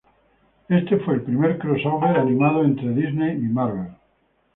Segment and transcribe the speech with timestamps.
[0.67, 3.89] Este fue el primer crossover animado entre Disney y Marvel.